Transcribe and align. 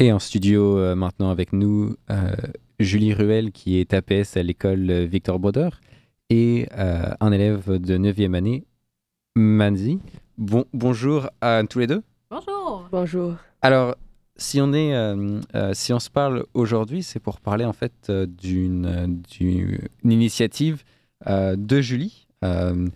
Et 0.00 0.12
en 0.12 0.20
studio 0.20 0.78
euh, 0.78 0.94
maintenant 0.94 1.30
avec 1.30 1.52
nous, 1.52 1.96
euh, 2.10 2.30
Julie 2.78 3.12
Ruel 3.14 3.50
qui 3.50 3.78
est 3.78 3.92
APS 3.92 4.36
à 4.36 4.44
l'école 4.44 4.92
Victor 5.06 5.40
Bauder 5.40 5.70
et 6.30 6.68
euh, 6.78 7.14
un 7.18 7.32
élève 7.32 7.68
de 7.80 7.98
9e 7.98 8.34
année, 8.34 8.64
Manzi. 9.34 9.98
Bon, 10.36 10.66
bonjour 10.72 11.28
à 11.40 11.64
tous 11.68 11.80
les 11.80 11.88
deux. 11.88 12.02
Bonjour. 12.30 12.88
Bonjour. 12.92 13.34
Alors, 13.60 13.96
si 14.36 14.60
on, 14.60 14.72
est, 14.72 14.94
euh, 14.94 15.40
euh, 15.56 15.74
si 15.74 15.92
on 15.92 15.98
se 15.98 16.10
parle 16.10 16.44
aujourd'hui, 16.54 17.02
c'est 17.02 17.18
pour 17.18 17.40
parler 17.40 17.64
en 17.64 17.72
fait 17.72 17.92
euh, 18.08 18.24
d'une 18.24 19.20
d'une 19.32 20.12
initiative 20.12 20.84
euh, 21.26 21.56
de 21.56 21.80
Julie. 21.80 22.28
Euh, 22.44 22.86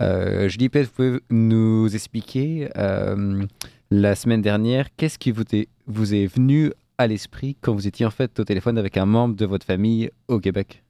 euh, 0.00 0.48
Julie, 0.48 0.68
peut-être 0.68 0.86
vous 0.86 0.92
pouvez 0.94 1.20
nous 1.30 1.92
expliquer 1.92 2.70
euh, 2.76 3.44
la 3.92 4.14
semaine 4.14 4.40
dernière, 4.40 4.86
qu'est-ce 4.96 5.18
qui 5.18 5.30
vous 5.32 5.42
est, 5.52 5.68
vous 5.86 6.14
est 6.14 6.24
venu 6.26 6.72
à 6.96 7.06
l'esprit 7.06 7.58
quand 7.60 7.74
vous 7.74 7.86
étiez 7.86 8.06
en 8.06 8.10
fait 8.10 8.40
au 8.40 8.44
téléphone 8.44 8.78
avec 8.78 8.96
un 8.96 9.04
membre 9.04 9.36
de 9.36 9.44
votre 9.44 9.66
famille 9.66 10.10
au 10.28 10.40
Québec? 10.40 10.82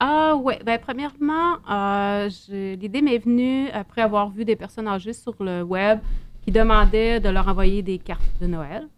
Ah 0.00 0.34
ouais, 0.36 0.58
ben 0.64 0.78
premièrement, 0.78 1.58
euh, 1.70 2.30
l'idée 2.48 3.02
m'est 3.02 3.18
venue 3.18 3.68
après 3.70 4.00
avoir 4.00 4.30
vu 4.30 4.46
des 4.46 4.56
personnes 4.56 4.88
âgées 4.88 5.12
sur 5.12 5.34
le 5.40 5.62
web 5.62 5.98
qui 6.42 6.50
demandaient 6.50 7.20
de 7.20 7.28
leur 7.28 7.46
envoyer 7.46 7.82
des 7.82 7.98
cartes 7.98 8.22
de 8.40 8.46
Noël. 8.46 8.88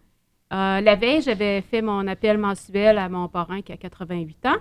Euh, 0.53 0.79
la 0.79 0.95
veille, 0.95 1.21
j'avais 1.21 1.59
fait 1.61 1.81
mon 1.81 2.07
appel 2.07 2.37
mensuel 2.37 2.97
à 2.97 3.09
mon 3.09 3.27
parrain 3.27 3.61
qui 3.61 3.73
a 3.73 3.77
88 3.77 4.45
ans. 4.45 4.55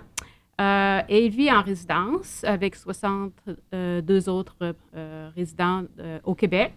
Euh, 0.61 1.03
et 1.09 1.25
il 1.25 1.31
vit 1.31 1.53
en 1.53 1.63
résidence 1.63 2.43
avec 2.43 2.75
62 2.75 4.29
autres 4.29 4.75
résidents 5.37 5.85
au 6.25 6.35
Québec. 6.35 6.73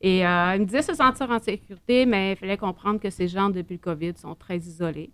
Et 0.00 0.26
euh, 0.26 0.54
il 0.54 0.60
me 0.60 0.64
disait 0.64 0.82
se 0.82 0.94
sentir 0.94 1.30
en 1.30 1.38
sécurité, 1.40 2.06
mais 2.06 2.32
il 2.32 2.36
fallait 2.36 2.56
comprendre 2.56 3.00
que 3.00 3.10
ces 3.10 3.26
gens, 3.28 3.50
depuis 3.50 3.74
le 3.74 3.80
COVID, 3.80 4.14
sont 4.16 4.34
très 4.34 4.58
isolés. 4.58 5.10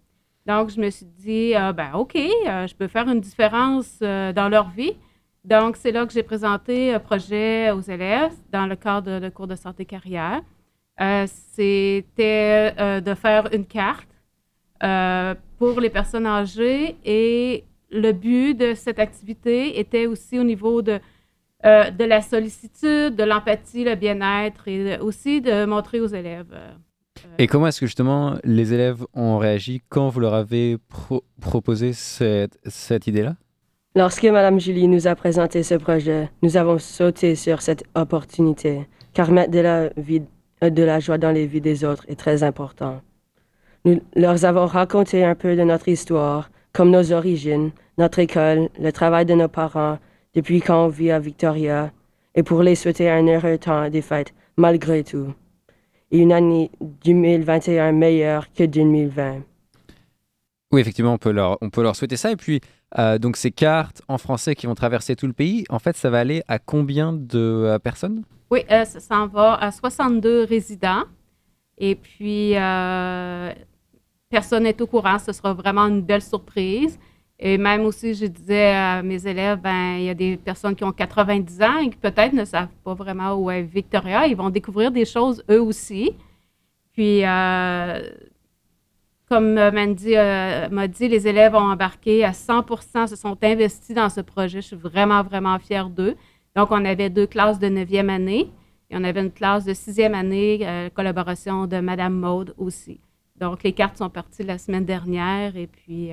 Donc, 0.46 0.70
je 0.70 0.80
me 0.80 0.90
suis 0.90 1.06
dit, 1.06 1.54
euh, 1.56 1.72
ben 1.72 1.92
OK, 1.94 2.16
euh, 2.16 2.66
je 2.66 2.74
peux 2.74 2.86
faire 2.88 3.08
une 3.08 3.20
différence 3.20 3.98
euh, 4.02 4.32
dans 4.32 4.48
leur 4.48 4.68
vie. 4.70 4.92
Donc, 5.44 5.76
c'est 5.76 5.90
là 5.92 6.06
que 6.06 6.12
j'ai 6.12 6.22
présenté 6.22 6.92
un 6.92 7.00
projet 7.00 7.70
aux 7.70 7.80
élèves 7.80 8.34
dans 8.50 8.66
le 8.66 8.76
cadre 8.76 9.10
de, 9.12 9.18
de 9.20 9.28
cours 9.30 9.46
de 9.46 9.56
santé 9.56 9.84
carrière. 9.84 10.42
C'était 11.26 13.00
de 13.00 13.14
faire 13.14 13.52
une 13.52 13.66
carte 13.66 14.08
pour 15.58 15.80
les 15.80 15.90
personnes 15.90 16.26
âgées 16.26 16.96
et 17.04 17.64
le 17.90 18.12
but 18.12 18.54
de 18.54 18.74
cette 18.74 18.98
activité 18.98 19.80
était 19.80 20.06
aussi 20.06 20.38
au 20.38 20.44
niveau 20.44 20.82
de, 20.82 21.00
euh, 21.64 21.90
de 21.90 22.04
la 22.04 22.20
sollicitude, 22.20 23.16
de 23.16 23.24
l'empathie, 23.24 23.84
le 23.84 23.94
bien-être 23.94 24.68
et 24.68 24.98
aussi 24.98 25.40
de 25.40 25.64
montrer 25.64 26.00
aux 26.00 26.06
élèves. 26.06 26.52
euh, 26.52 26.72
Et 27.38 27.46
comment 27.46 27.66
est-ce 27.68 27.80
que 27.80 27.86
justement 27.86 28.34
les 28.44 28.74
élèves 28.74 29.04
ont 29.14 29.38
réagi 29.38 29.82
quand 29.88 30.08
vous 30.08 30.20
leur 30.20 30.34
avez 30.34 30.76
pro- 30.88 31.24
proposé 31.40 31.92
cette, 31.92 32.58
cette 32.66 33.06
idée-là? 33.06 33.34
Lorsque 33.96 34.24
Mme 34.24 34.58
Julie 34.58 34.88
nous 34.88 35.06
a 35.06 35.14
présenté 35.14 35.62
ce 35.62 35.74
projet, 35.76 36.28
nous 36.42 36.56
avons 36.56 36.78
sauté 36.78 37.36
sur 37.36 37.62
cette 37.62 37.84
opportunité, 37.94 38.88
car 39.12 39.30
mettre 39.30 39.52
de 39.52 39.60
la, 39.60 39.88
vie, 39.96 40.22
euh, 40.62 40.70
de 40.70 40.82
la 40.82 40.98
joie 41.00 41.16
dans 41.18 41.30
les 41.30 41.46
vies 41.46 41.60
des 41.60 41.84
autres 41.84 42.04
est 42.08 42.18
très 42.18 42.42
important. 42.42 43.00
Nous 43.84 44.00
leur 44.16 44.44
avons 44.44 44.66
raconté 44.66 45.24
un 45.24 45.34
peu 45.34 45.54
de 45.56 45.62
notre 45.62 45.88
histoire, 45.88 46.50
comme 46.72 46.90
nos 46.90 47.12
origines, 47.12 47.70
notre 47.96 48.18
école, 48.18 48.68
le 48.80 48.90
travail 48.90 49.26
de 49.26 49.34
nos 49.34 49.46
parents, 49.48 49.98
depuis 50.34 50.60
quand 50.60 50.86
on 50.86 50.88
vit 50.88 51.10
à 51.10 51.18
Victoria, 51.18 51.92
et 52.34 52.42
pour 52.42 52.62
les 52.62 52.74
souhaiter 52.74 53.08
un 53.08 53.26
heureux 53.26 53.58
temps 53.58 53.88
des 53.88 54.02
fêtes, 54.02 54.34
malgré 54.56 55.04
tout, 55.04 55.32
et 56.10 56.18
une 56.18 56.32
année 56.32 56.70
2021 57.04 57.92
meilleure 57.92 58.52
que 58.52 58.64
2020. 58.64 59.42
Oui, 60.72 60.80
effectivement, 60.80 61.14
on 61.14 61.18
peut 61.18 61.30
leur, 61.30 61.58
on 61.60 61.70
peut 61.70 61.82
leur 61.82 61.94
souhaiter 61.94 62.16
ça. 62.16 62.32
Et 62.32 62.36
puis, 62.36 62.60
euh, 62.98 63.18
donc 63.18 63.36
ces 63.36 63.52
cartes 63.52 64.02
en 64.08 64.18
français 64.18 64.54
qui 64.54 64.66
vont 64.66 64.74
traverser 64.74 65.14
tout 65.14 65.26
le 65.26 65.32
pays, 65.32 65.64
en 65.70 65.78
fait, 65.78 65.96
ça 65.96 66.10
va 66.10 66.18
aller 66.18 66.42
à 66.48 66.58
combien 66.58 67.12
de 67.12 67.38
euh, 67.38 67.78
personnes? 67.78 68.24
Oui, 68.50 68.64
euh, 68.70 68.84
ça 68.84 69.00
s'en 69.00 69.26
va 69.26 69.54
à 69.54 69.70
62 69.70 70.44
résidents. 70.44 71.04
Et 71.78 71.94
puis, 71.94 72.56
euh, 72.56 73.52
personne 74.28 74.64
n'est 74.64 74.80
au 74.80 74.86
courant. 74.86 75.18
Ce 75.18 75.32
sera 75.32 75.54
vraiment 75.54 75.82
une 75.82 76.02
belle 76.02 76.22
surprise. 76.22 76.98
Et 77.38 77.58
même 77.58 77.82
aussi, 77.82 78.14
je 78.14 78.26
disais 78.26 78.68
à 78.74 79.02
mes 79.02 79.26
élèves, 79.26 79.60
ben, 79.60 79.96
il 79.98 80.04
y 80.04 80.08
a 80.08 80.14
des 80.14 80.36
personnes 80.36 80.76
qui 80.76 80.84
ont 80.84 80.92
90 80.92 81.62
ans 81.62 81.78
et 81.78 81.90
qui 81.90 81.96
peut-être 81.96 82.32
ne 82.32 82.44
savent 82.44 82.68
pas 82.84 82.94
vraiment 82.94 83.34
où 83.34 83.50
est 83.50 83.62
Victoria. 83.62 84.26
Ils 84.26 84.36
vont 84.36 84.50
découvrir 84.50 84.92
des 84.92 85.04
choses 85.04 85.42
eux 85.50 85.60
aussi. 85.60 86.12
Puis, 86.92 87.24
euh, 87.24 88.08
comme 89.28 89.58
euh, 89.58 89.72
Mandy 89.72 90.16
euh, 90.16 90.68
m'a 90.68 90.86
dit, 90.86 91.08
les 91.08 91.26
élèves 91.26 91.54
ont 91.56 91.70
embarqué 91.72 92.24
à 92.24 92.30
100% 92.30 93.08
se 93.08 93.16
sont 93.16 93.36
investis 93.42 93.96
dans 93.96 94.08
ce 94.08 94.20
projet. 94.20 94.60
Je 94.60 94.68
suis 94.68 94.76
vraiment, 94.76 95.22
vraiment 95.24 95.58
fière 95.58 95.90
d'eux. 95.90 96.14
Donc, 96.54 96.70
on 96.70 96.84
avait 96.84 97.10
deux 97.10 97.26
classes 97.26 97.58
de 97.58 97.66
9e 97.66 98.10
année 98.10 98.52
et 98.90 98.96
on 98.96 99.02
avait 99.02 99.22
une 99.22 99.32
classe 99.32 99.64
de 99.64 99.72
6e 99.74 100.14
année, 100.14 100.90
collaboration 100.94 101.66
de 101.66 101.80
Madame 101.80 102.14
Maude 102.14 102.54
aussi. 102.58 103.00
Donc, 103.40 103.64
les 103.64 103.72
cartes 103.72 103.98
sont 103.98 104.08
parties 104.08 104.44
la 104.44 104.58
semaine 104.58 104.84
dernière 104.84 105.56
et 105.56 105.66
puis 105.66 106.12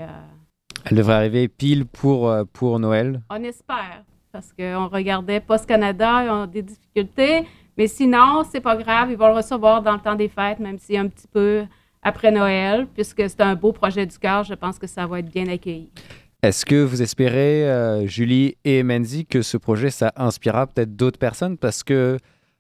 Elle 0.86 0.98
devrait 0.98 1.16
arriver 1.16 1.48
pile 1.48 1.86
pour, 1.86 2.30
euh, 2.30 2.44
pour 2.52 2.80
Noël. 2.80 3.22
on 3.30 3.44
espère 3.44 4.04
parce 4.32 4.54
qu'on 4.54 4.88
regardait 4.88 5.42
Post 5.42 5.66
Canada, 5.66 6.24
ils 6.24 6.30
ont 6.30 6.48
des 6.48 6.62
difficultés, 6.62 7.46
mais 7.78 7.88
sinon, 7.88 8.44
c'est 8.50 8.62
pas 8.62 8.78
grave, 8.78 9.12
ils 9.12 9.18
vont 9.18 9.28
le 9.28 9.36
recevoir 9.36 9.82
dans 9.82 9.94
le 9.94 10.00
temps 10.00 10.16
des 10.16 10.30
fêtes, 10.30 10.60
même 10.60 10.78
si 10.78 10.98
un 10.98 11.08
petit 11.08 11.28
peu 11.28 11.64
après 12.02 12.32
Noël, 12.32 12.88
puisque 12.94 13.30
c'est 13.30 13.42
un 13.42 13.56
beau 13.56 13.74
projet 13.74 14.06
du 14.06 14.18
cœur, 14.18 14.44
je 14.44 14.54
pense 14.54 14.80
que 14.80 14.88
ça 14.88 15.06
va 15.06 15.20
être 15.20 15.30
bien 15.30 15.48
accueilli. 15.48 15.92
Est-ce 16.42 16.66
que 16.66 16.82
vous 16.82 17.02
espérez, 17.02 17.70
euh, 17.70 18.08
Julie 18.08 18.56
et 18.64 18.82
Menzi, 18.84 19.26
que 19.26 19.42
ce 19.42 19.58
projet, 19.58 19.92
ça 19.92 20.12
inspirera 20.16 20.66
peut-être 20.66 20.96
d'autres 20.96 21.20
personnes? 21.20 21.58
Parce 21.58 21.84
que 21.84 22.18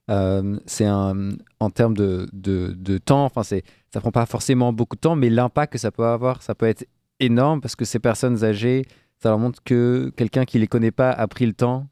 euh, 0.09 0.59
c'est 0.65 0.85
un, 0.85 1.29
en 1.59 1.69
termes 1.69 1.95
de, 1.95 2.27
de, 2.33 2.75
de 2.77 2.97
temps, 2.97 3.25
enfin, 3.25 3.43
c'est, 3.43 3.63
ça 3.91 3.99
prend 3.99 4.11
pas 4.11 4.25
forcément 4.25 4.71
beaucoup 4.71 4.95
de 4.97 5.01
temps, 5.01 5.15
mais 5.15 5.29
l'impact 5.29 5.73
que 5.73 5.79
ça 5.79 5.89
peut 5.89 6.05
avoir, 6.05 6.43
ça 6.43 6.53
peut 6.53 6.67
être 6.67 6.85
énorme 7.21 7.61
parce 7.61 7.75
que 7.75 7.85
ces 7.85 7.99
personnes 7.99 8.43
âgées, 8.43 8.83
ça 9.19 9.29
leur 9.29 9.39
montre 9.39 9.63
que 9.63 10.11
quelqu'un 10.17 10.45
qui 10.45 10.59
les 10.59 10.67
connaît 10.67 10.91
pas 10.91 11.11
a 11.11 11.27
pris 11.27 11.45
le 11.45 11.53
temps 11.53 11.85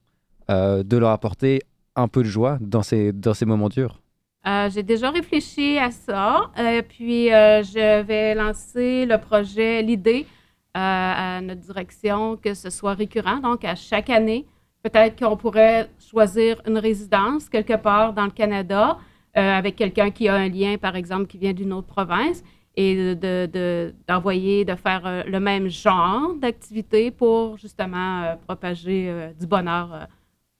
euh, 0.50 0.84
de 0.84 0.97
leur 0.97 1.12
apporter 1.12 1.62
un 1.95 2.07
peu 2.07 2.23
de 2.23 2.28
joie 2.28 2.57
dans 2.59 2.81
ces, 2.81 3.13
dans 3.13 3.34
ces 3.34 3.45
moments 3.45 3.69
durs. 3.69 4.01
Euh, 4.47 4.69
J'ai 4.73 4.84
déjà 4.84 5.12
réfléchi 5.12 5.78
à 5.78 5.91
ça, 5.91 6.50
euh, 6.57 6.81
puis 6.81 7.28
je 7.28 8.01
vais 8.01 8.34
lancer 8.34 9.06
le 9.06 9.17
projet, 9.17 9.81
l'idée 9.81 10.25
à 10.73 11.41
notre 11.41 11.61
direction 11.61 12.38
que 12.38 12.53
ce 12.53 12.69
soit 12.69 12.94
récurrent, 12.94 13.40
donc 13.40 13.66
à 13.66 13.75
chaque 13.75 14.09
année. 14.09 14.46
Peut-être 14.81 15.19
qu'on 15.19 15.35
pourrait 15.35 15.90
choisir 16.00 16.61
une 16.66 16.78
résidence 16.78 17.50
quelque 17.50 17.75
part 17.75 18.13
dans 18.13 18.25
le 18.25 18.31
Canada 18.31 18.97
avec 19.34 19.75
quelqu'un 19.75 20.09
qui 20.09 20.29
a 20.29 20.35
un 20.35 20.47
lien, 20.47 20.78
par 20.78 20.96
exemple, 20.96 21.28
qui 21.28 21.38
vient 21.38 21.53
d'une 21.53 21.73
autre 21.73 21.88
province, 21.88 22.44
et 22.81 22.95
de- 22.95 23.13
de- 23.13 23.50
de- 23.51 23.95
d'envoyer, 24.07 24.63
de, 24.63 24.73
faire 24.75 25.06
euh, 25.06 25.23
le 25.28 25.40
même 25.41 25.67
genre 25.67 26.34
d'activité 26.35 27.12
pour 27.12 27.57
justement 27.57 28.23
euh, 28.23 28.35
propager 28.47 29.09
euh, 29.09 29.34
du 29.38 29.45
bonheur 29.45 30.07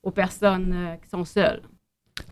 aux 0.04 0.12
personnes 0.12 0.98
qui 1.02 1.10
sont 1.10 1.24
seules. 1.24 1.62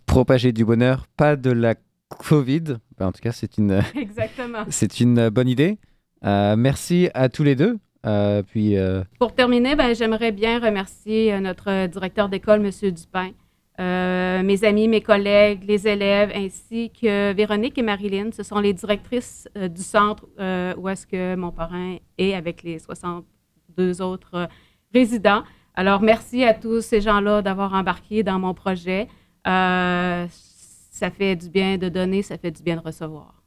Propager 0.06 0.52
du 0.52 0.66
bonheur, 0.66 1.06
pas 1.16 1.38
de 1.38 1.52
la 1.52 1.76
Covid. 2.10 2.64
Ben, 2.98 3.08
en 3.08 3.12
tout 3.14 3.22
cas, 3.22 3.32
c'est 3.32 3.58
une, 3.58 3.82
c'est 4.70 5.00
une 5.00 5.30
bonne 5.30 5.48
idée. 5.48 5.78
Euh, 6.26 6.56
merci 6.58 7.10
à 7.14 7.30
tous 7.30 7.44
les 7.44 7.56
deux. 7.56 7.78
Euh, 8.06 8.44
puis, 8.44 8.78
euh, 8.78 9.04
Pour 9.20 9.34
terminer, 9.36 9.76
ben, 9.78 9.96
j'aimerais 9.96 10.34
bien 10.34 10.60
remercier 10.60 11.40
notre 11.40 11.88
directeur 11.88 12.28
d'école, 12.28 12.66
M. 12.66 12.92
Dupin, 12.92 13.32
euh, 13.80 14.42
mes 14.44 14.64
amis, 14.64 14.88
mes 14.88 15.02
collègues, 15.02 15.64
les 15.68 15.88
élèves, 15.88 16.32
ainsi 16.34 16.90
que 16.92 17.34
Véronique 17.34 17.78
et 17.78 17.84
Marilyn. 17.84 18.30
Ce 18.32 18.42
sont 18.44 18.60
les 18.60 18.74
directrices 18.74 19.48
euh, 19.58 19.68
du 19.68 19.82
centre 19.84 20.26
euh, 20.40 20.74
où 20.78 20.90
est-ce 20.90 21.06
que 21.06 21.36
mon 21.36 21.52
parrain 21.52 21.98
est 22.18 22.34
avec 22.34 22.64
les 22.64 22.80
62 22.80 24.02
autres 24.02 24.48
résidents. 24.94 25.44
Alors, 25.76 26.02
merci 26.02 26.44
à 26.44 26.54
tous 26.56 26.82
ces 26.82 27.02
gens-là 27.02 27.42
d'avoir 27.44 27.74
embarqué 27.74 28.24
dans 28.24 28.40
mon 28.40 28.54
projet. 28.56 29.08
Ça 29.46 31.12
fait 31.12 31.36
du 31.36 31.50
bien 31.50 31.78
de 31.78 31.90
donner, 31.90 32.24
ça 32.24 32.38
fait 32.38 32.52
du 32.52 32.64
bien 32.64 32.76
de 32.78 32.82
recevoir. 32.82 33.44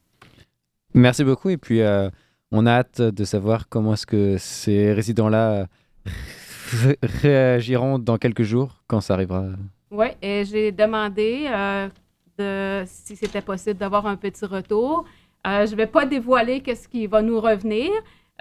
Merci 0.94 1.24
beaucoup 1.24 1.50
et 1.50 1.56
puis 1.56 1.80
on 2.52 2.66
a 2.66 2.70
hâte 2.70 3.00
de 3.02 3.24
savoir 3.24 3.68
comment 3.68 3.94
est-ce 3.94 4.06
que 4.06 4.36
ces 4.38 4.92
résidents-là 4.92 5.66
ré- 6.72 6.98
réagiront 7.02 7.98
dans 7.98 8.16
quelques 8.18 8.44
jours 8.44 8.82
quand 8.86 9.00
ça 9.00 9.14
arrivera. 9.14 9.46
Oui, 9.90 10.06
et 10.22 10.44
j'ai 10.44 10.72
demandé 10.72 11.46
euh, 11.48 11.88
de, 12.38 12.84
si 12.86 13.16
c'était 13.16 13.40
possible 13.42 13.78
d'avoir 13.78 14.06
un 14.06 14.16
petit 14.16 14.44
retour. 14.44 15.04
Euh, 15.46 15.66
je 15.66 15.72
ne 15.72 15.76
vais 15.76 15.86
pas 15.86 16.04
dévoiler 16.06 16.62
ce 16.66 16.86
qui 16.88 17.06
va 17.06 17.22
nous 17.22 17.40
revenir, 17.40 17.90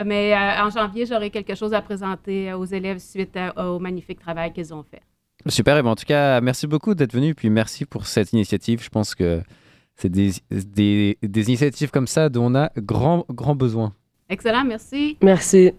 mais 0.06 0.34
euh, 0.34 0.63
en 0.63 0.69
janvier, 0.69 1.06
j'aurai 1.06 1.30
quelque 1.30 1.56
chose 1.56 1.74
à 1.74 1.81
présenter 1.81 2.54
aux 2.54 2.66
élèves 2.66 3.00
suite 3.00 3.36
à- 3.38 3.54
au 3.69 3.80
magnifique 3.80 4.19
travail 4.19 4.51
qu'ils 4.54 4.74
ont 4.74 4.84
fait. 4.84 5.01
Super, 5.48 5.78
et 5.78 5.81
ben 5.84 5.90
en 5.92 5.96
tout 5.96 6.06
cas, 6.06 6.42
merci 6.42 6.68
beaucoup 6.68 6.94
d'être 6.94 7.13
venu, 7.13 7.34
puis 7.34 7.50
merci 7.50 7.86
pour 7.86 8.06
cette 8.06 8.34
initiative. 8.34 8.84
Je 8.84 8.90
pense 8.90 9.16
que 9.16 9.42
C'est 9.95 10.10
des, 10.10 10.31
des, 10.50 11.18
des 11.22 11.48
initiatives 11.48 11.92
comme 11.92 12.07
ça 12.07 12.30
dont 12.30 12.45
on 12.52 12.56
a 12.56 12.72
grand, 12.78 13.25
grand 13.30 13.54
besoin. 13.56 13.94
Excellent, 14.30 14.63
merci. 14.63 15.18
Merci. 15.22 15.74